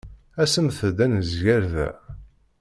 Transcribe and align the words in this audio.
Asemt-d 0.41 0.97
ad 1.05 1.09
nezger 1.13 1.63
da. 1.73 1.89